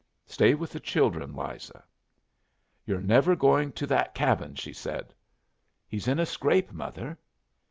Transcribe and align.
Stay 0.25 0.55
with 0.55 0.71
the 0.71 0.79
children, 0.79 1.35
Liza." 1.35 1.83
"You're 2.87 3.03
never 3.03 3.35
going 3.35 3.71
to 3.73 3.85
that 3.85 4.15
cabin?" 4.15 4.55
she 4.55 4.73
said. 4.73 5.13
"He's 5.87 6.07
in 6.07 6.17
a 6.17 6.25
scrape, 6.25 6.71
mother." 6.73 7.19